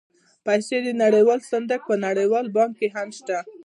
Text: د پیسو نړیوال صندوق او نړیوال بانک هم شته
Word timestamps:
د 0.37 0.43
پیسو 0.45 0.77
نړیوال 1.03 1.39
صندوق 1.51 1.83
او 1.89 1.95
نړیوال 2.07 2.45
بانک 2.55 2.77
هم 2.95 3.09
شته 3.17 3.37